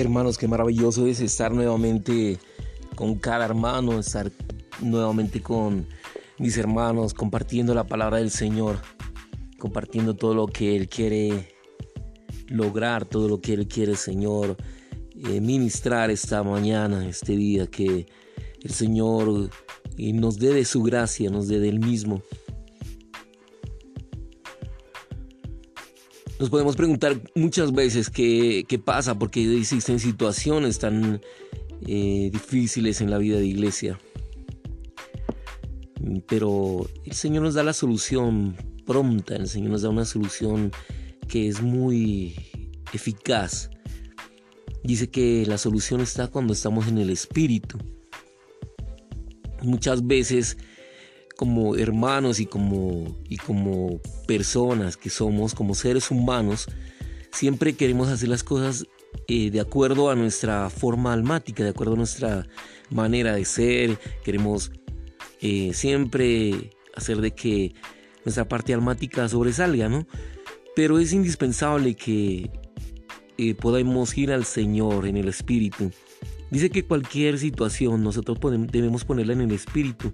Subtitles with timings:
[0.00, 2.38] Hermanos, qué maravilloso es estar nuevamente
[2.94, 4.30] con cada hermano, estar
[4.80, 5.86] nuevamente con
[6.38, 8.78] mis hermanos, compartiendo la palabra del Señor,
[9.58, 11.54] compartiendo todo lo que Él quiere
[12.46, 14.56] lograr, todo lo que Él quiere, Señor,
[15.16, 18.06] eh, ministrar esta mañana, este día, que
[18.62, 19.50] el Señor
[19.96, 22.22] eh, nos dé de su gracia, nos dé del mismo.
[26.38, 31.20] Nos podemos preguntar muchas veces qué, pasa, porque existen situaciones tan
[31.86, 33.98] eh, difíciles en la vida de iglesia.
[36.28, 38.56] Pero el Señor nos da la solución
[38.86, 40.70] pronta, el Señor nos da una solución
[41.26, 42.36] que es muy
[42.92, 43.70] eficaz.
[44.84, 47.78] Dice que la solución está cuando estamos en el Espíritu.
[49.62, 50.56] Muchas veces
[51.38, 56.66] como hermanos y como, y como personas que somos, como seres humanos,
[57.30, 58.86] siempre queremos hacer las cosas
[59.28, 62.48] eh, de acuerdo a nuestra forma almática, de acuerdo a nuestra
[62.90, 64.00] manera de ser.
[64.24, 64.72] Queremos
[65.40, 67.72] eh, siempre hacer de que
[68.24, 70.08] nuestra parte almática sobresalga, ¿no?
[70.74, 72.50] Pero es indispensable que
[73.36, 75.92] eh, podamos ir al Señor en el Espíritu.
[76.50, 78.38] Dice que cualquier situación nosotros
[78.72, 80.12] debemos ponerla en el Espíritu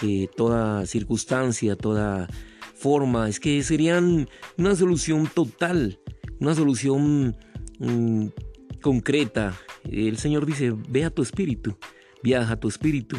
[0.00, 2.28] que toda circunstancia, toda
[2.74, 5.98] forma, es que serían una solución total,
[6.40, 7.36] una solución
[7.78, 8.26] mm,
[8.80, 9.58] concreta.
[9.90, 11.76] El Señor dice, ve a tu espíritu,
[12.22, 13.16] viaja a tu espíritu.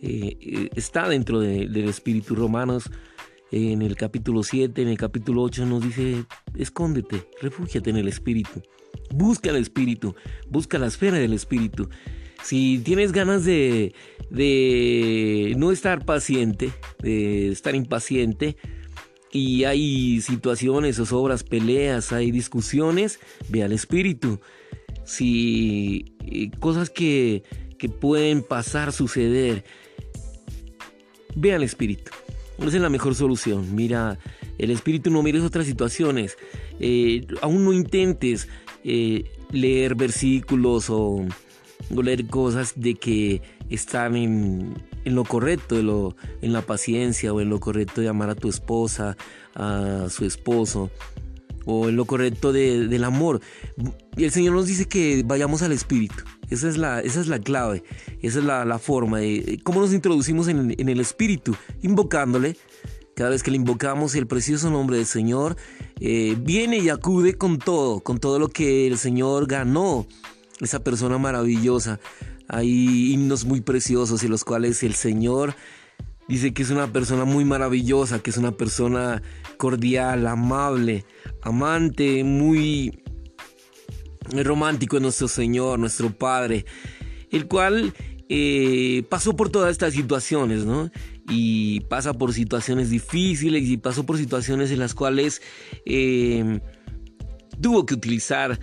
[0.00, 2.90] Eh, eh, está dentro del espíritu romanos.
[3.50, 8.62] En el capítulo 7, en el capítulo 8 nos dice, escóndete, refúgiate en el espíritu.
[9.10, 10.14] Busca el espíritu,
[10.50, 11.88] busca la esfera del espíritu.
[12.42, 13.94] Si tienes ganas de,
[15.56, 16.70] no estar paciente,
[17.02, 18.56] de estar impaciente,
[19.30, 24.40] y hay situaciones, obras, peleas, hay discusiones, ve al espíritu.
[25.04, 27.42] Si eh, cosas que,
[28.00, 29.64] pueden pasar, suceder,
[31.36, 32.10] ve al espíritu.
[32.58, 33.74] Esa es la mejor solución.
[33.74, 34.18] Mira,
[34.58, 36.36] el espíritu no mires otras situaciones.
[36.80, 38.48] Eh, aún no intentes
[38.82, 41.24] eh, leer versículos o
[41.90, 44.74] leer cosas de que están en,
[45.04, 49.16] lo correcto, lo, en la paciencia o en lo correcto de amar a tu esposa,
[49.54, 50.90] a su esposo
[51.64, 53.40] o en lo correcto del amor.
[54.16, 56.24] Y el Señor nos dice que vayamos al Espíritu.
[56.48, 57.84] Esa es la, esa es la clave,
[58.22, 62.56] esa es la, forma de cómo nos introducimos en, el Espíritu, invocándole.
[63.14, 65.56] Cada vez que le invocamos el precioso nombre del Señor,
[66.00, 70.06] eh, viene y acude con todo, con todo lo que el Señor ganó
[70.60, 72.00] esa persona maravillosa.
[72.48, 75.54] Hay himnos muy preciosos en los cuales el Señor
[76.28, 79.22] dice que es una persona muy maravillosa, que es una persona
[79.56, 81.04] cordial, amable,
[81.42, 83.02] amante, muy
[84.32, 86.66] romántico en nuestro Señor, nuestro Padre,
[87.30, 87.94] el cual
[88.28, 90.90] eh, pasó por todas estas situaciones, ¿no?
[91.30, 95.40] Y pasa por situaciones difíciles y pasó por situaciones en las cuales
[95.86, 96.60] eh,
[97.60, 98.58] tuvo que utilizar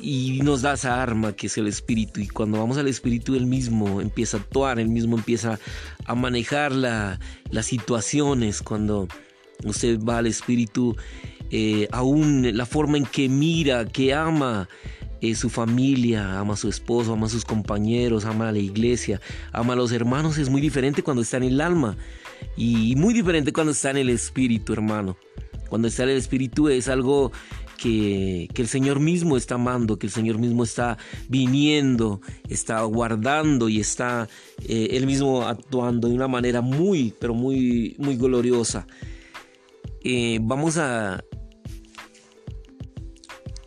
[0.00, 2.20] y nos da esa arma que es el espíritu.
[2.20, 5.58] Y cuando vamos al espíritu él mismo empieza a actuar, él mismo empieza
[6.04, 7.18] a manejar las
[7.66, 8.62] situaciones.
[8.62, 9.08] Cuando
[9.64, 10.96] usted va al espíritu
[11.50, 14.68] eh, aún la forma en que mira, que ama
[15.20, 19.20] eh, su familia, ama a su esposo, ama a sus compañeros, ama a la iglesia,
[19.52, 21.96] ama a los hermanos es muy diferente cuando está en el alma.
[22.56, 25.16] Y muy diferente cuando está en el espíritu hermano.
[25.68, 27.32] Cuando está en el espíritu es algo
[27.82, 30.98] que, el Señor mismo está amando, que el Señor mismo está
[31.28, 34.28] viniendo, está guardando y está
[34.68, 38.86] eh, Él mismo actuando de una manera muy, pero muy, muy gloriosa.
[40.04, 41.24] Eh, vamos a...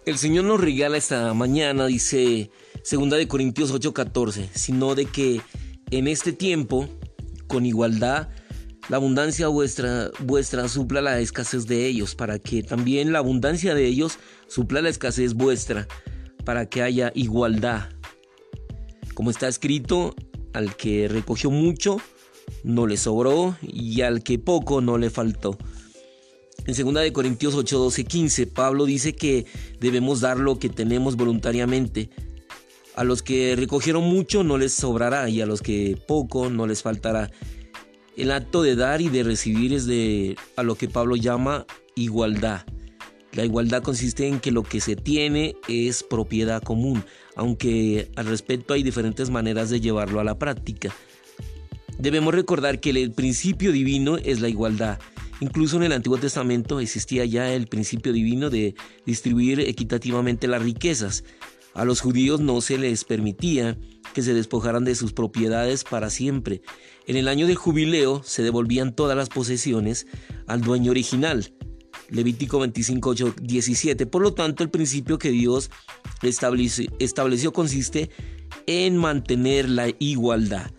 [0.05, 2.51] El Señor nos regala esta mañana, dice
[2.89, 5.41] 2 de Corintios 8:14, sino de que
[5.89, 6.87] en este tiempo,
[7.47, 8.29] con igualdad,
[8.89, 13.85] la abundancia vuestra, vuestra supla la escasez de ellos, para que también la abundancia de
[13.85, 15.87] ellos supla la escasez vuestra,
[16.43, 17.89] para que haya igualdad.
[19.13, 20.15] Como está escrito,
[20.53, 21.99] al que recogió mucho,
[22.63, 25.57] no le sobró, y al que poco, no le faltó.
[26.67, 29.45] En 2 Corintios 8, 12, 15, Pablo dice que
[29.79, 32.09] debemos dar lo que tenemos voluntariamente.
[32.95, 36.81] A los que recogieron mucho no les sobrará y a los que poco no les
[36.81, 37.29] faltará.
[38.17, 41.65] El acto de dar y de recibir es de a lo que Pablo llama
[41.95, 42.65] igualdad.
[43.33, 47.03] La igualdad consiste en que lo que se tiene es propiedad común,
[47.35, 50.95] aunque al respecto hay diferentes maneras de llevarlo a la práctica.
[51.97, 54.99] Debemos recordar que el principio divino es la igualdad.
[55.41, 58.75] Incluso en el Antiguo Testamento existía ya el principio divino de
[59.05, 61.25] distribuir equitativamente las riquezas.
[61.75, 63.77] A los judíos no se les permitía
[64.13, 66.61] que se despojaran de sus propiedades para siempre.
[67.05, 70.07] En el año del jubileo se devolvían todas las posesiones
[70.47, 71.53] al dueño original.
[72.09, 74.05] Levítico 25, 17.
[74.05, 75.69] Por lo tanto, el principio que Dios
[76.21, 78.09] estableció, consiste
[78.67, 80.71] en mantener la igualdad.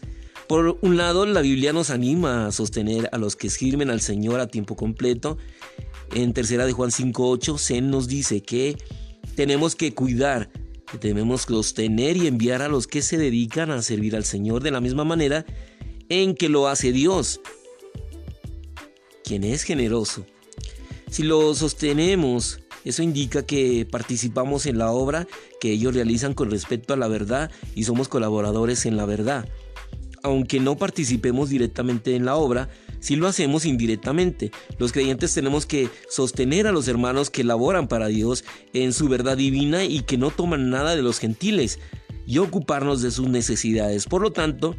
[0.49, 4.40] Por un lado, la Biblia nos anima a sostener a los que sirven al Señor
[4.40, 5.37] a tiempo completo.
[6.14, 8.78] En tercera de Juan 5.8, se nos dice que
[9.34, 10.49] tenemos que cuidar
[10.90, 14.70] que debemos sostener y enviar a los que se dedican a servir al Señor de
[14.70, 15.44] la misma manera
[16.08, 17.40] en que lo hace Dios,
[19.24, 20.24] quien es generoso.
[21.10, 25.26] Si lo sostenemos, eso indica que participamos en la obra
[25.60, 29.48] que ellos realizan con respecto a la verdad y somos colaboradores en la verdad.
[30.22, 32.68] Aunque no participemos directamente en la obra,
[33.06, 34.50] si lo hacemos indirectamente.
[34.78, 39.36] Los creyentes tenemos que sostener a los hermanos que laboran para Dios en su verdad
[39.36, 41.78] divina y que no toman nada de los gentiles
[42.26, 44.06] y ocuparnos de sus necesidades.
[44.06, 44.74] Por lo tanto,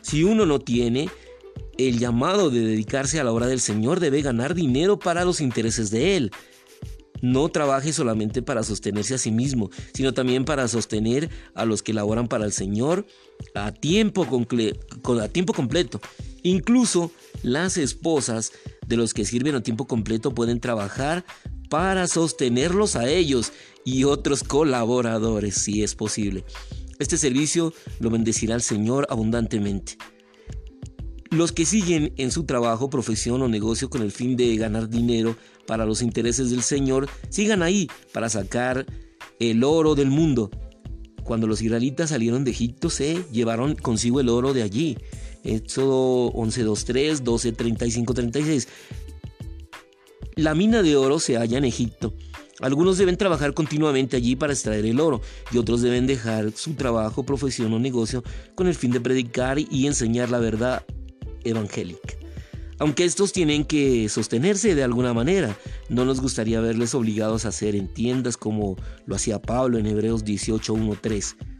[0.00, 1.10] si uno no tiene
[1.76, 5.90] el llamado de dedicarse a la obra del Señor, debe ganar dinero para los intereses
[5.90, 6.30] de Él.
[7.20, 11.92] No trabaje solamente para sostenerse a sí mismo, sino también para sostener a los que
[11.92, 13.04] laboran para el Señor
[13.54, 14.26] a tiempo,
[15.20, 16.00] a tiempo completo.
[16.42, 17.10] Incluso
[17.46, 18.50] las esposas
[18.88, 21.24] de los que sirven a tiempo completo pueden trabajar
[21.70, 23.52] para sostenerlos a ellos
[23.84, 26.44] y otros colaboradores si es posible.
[26.98, 29.96] Este servicio lo bendecirá el Señor abundantemente.
[31.30, 35.36] Los que siguen en su trabajo, profesión o negocio con el fin de ganar dinero
[35.68, 38.86] para los intereses del Señor, sigan ahí para sacar
[39.38, 40.50] el oro del mundo.
[41.22, 44.98] Cuando los israelitas salieron de Egipto se llevaron consigo el oro de allí.
[45.46, 48.68] Éxodo 11.2.3, 12.35.36.
[50.34, 52.12] La mina de oro se halla en Egipto.
[52.60, 55.20] Algunos deben trabajar continuamente allí para extraer el oro
[55.52, 58.22] y otros deben dejar su trabajo, profesión o negocio
[58.54, 60.84] con el fin de predicar y enseñar la verdad
[61.44, 62.14] evangélica.
[62.78, 65.56] Aunque estos tienen que sostenerse de alguna manera,
[65.88, 68.76] no nos gustaría verles obligados a hacer en tiendas como
[69.06, 71.55] lo hacía Pablo en Hebreos 18.1.3.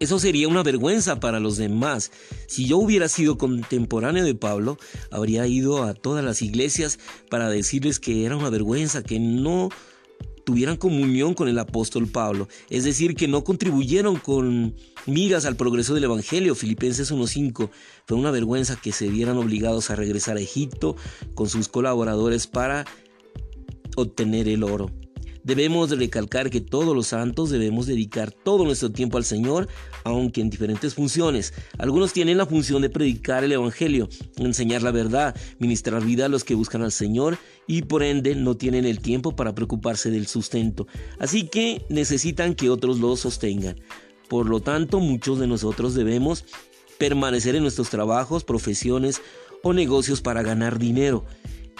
[0.00, 2.12] Eso sería una vergüenza para los demás.
[2.46, 4.78] Si yo hubiera sido contemporáneo de Pablo,
[5.10, 6.98] habría ido a todas las iglesias
[7.30, 9.70] para decirles que era una vergüenza, que no
[10.48, 14.74] tuvieran comunión con el apóstol Pablo, es decir, que no contribuyeron con
[15.04, 16.54] migas al progreso del Evangelio.
[16.54, 17.68] Filipenses 1.5
[18.06, 20.96] fue una vergüenza que se vieran obligados a regresar a Egipto
[21.34, 22.86] con sus colaboradores para
[23.94, 24.90] obtener el oro.
[25.48, 29.66] Debemos recalcar que todos los santos debemos dedicar todo nuestro tiempo al Señor,
[30.04, 31.54] aunque en diferentes funciones.
[31.78, 36.44] Algunos tienen la función de predicar el Evangelio, enseñar la verdad, ministrar vida a los
[36.44, 40.86] que buscan al Señor y por ende no tienen el tiempo para preocuparse del sustento.
[41.18, 43.80] Así que necesitan que otros los sostengan.
[44.28, 46.44] Por lo tanto, muchos de nosotros debemos
[46.98, 49.22] permanecer en nuestros trabajos, profesiones
[49.62, 51.24] o negocios para ganar dinero.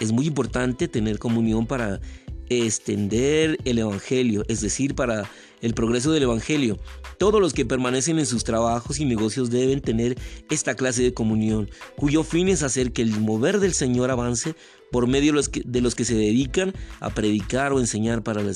[0.00, 2.00] Es muy importante tener comunión para
[2.48, 5.30] extender el Evangelio, es decir, para
[5.60, 6.78] el progreso del Evangelio.
[7.18, 10.16] Todos los que permanecen en sus trabajos y negocios deben tener
[10.50, 14.54] esta clase de comunión, cuyo fin es hacer que el mover del Señor avance
[14.90, 18.52] por medio de los que, se dedican a predicar o enseñar para la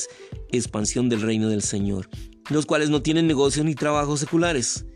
[0.51, 2.09] expansión del reino del Señor,
[2.51, 4.87] los cuales no tienen negocios ni trabajos seculares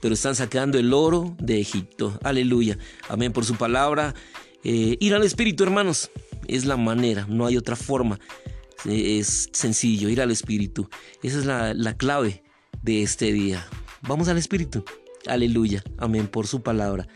[0.00, 2.18] pero están sacando el oro de Egipto.
[2.24, 2.76] Aleluya.
[3.08, 4.16] Amén por su palabra.
[4.64, 6.10] Eh, ir al Espíritu, hermanos
[6.48, 8.18] es la manera, no hay otra forma.
[8.84, 10.88] Es sencillo, ir al Espíritu.
[11.22, 12.42] Esa es la, clave
[12.82, 13.66] de este día.
[14.02, 14.84] Vamos al Espíritu.
[15.26, 15.84] Aleluya.
[15.98, 17.06] Amén por su palabra.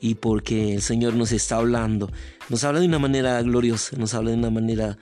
[0.00, 2.10] Y porque el Señor nos está hablando.
[2.48, 4.98] Nos habla de una manera gloriosa, nos habla de una manera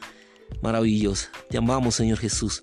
[0.63, 1.31] maravillosa.
[1.51, 2.63] Te amamos, Señor Jesús.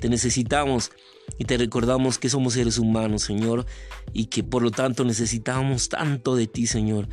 [0.00, 0.90] Te necesitamos
[1.38, 3.66] y te recordamos que somos seres humanos, Señor,
[4.12, 7.08] y que por lo tanto necesitamos tanto de ti, Señor.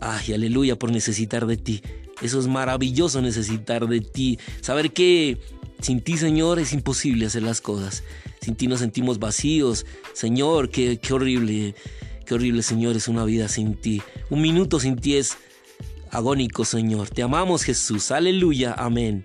[0.00, 1.82] Ay, aleluya por necesitar de ti.
[2.22, 4.38] Eso es maravilloso necesitar de ti.
[4.60, 5.38] Saber que
[5.80, 8.02] sin ti, Señor, es imposible hacer las cosas.
[8.40, 9.86] Sin ti nos sentimos vacíos.
[10.12, 11.74] Señor, qué, qué horrible.
[12.26, 14.02] Qué horrible, Señor, es una vida sin ti.
[14.30, 15.36] Un minuto sin ti es
[16.10, 17.08] agónico, Señor.
[17.08, 18.10] Te amamos, Jesús.
[18.10, 18.74] Aleluya.
[18.76, 19.24] Amén.